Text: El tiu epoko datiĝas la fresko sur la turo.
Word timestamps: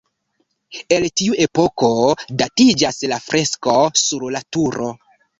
El 0.95 1.03
tiu 1.19 1.35
epoko 1.43 1.89
datiĝas 2.39 2.97
la 3.11 3.19
fresko 3.25 3.75
sur 4.05 4.25
la 4.37 4.41
turo. 4.57 4.89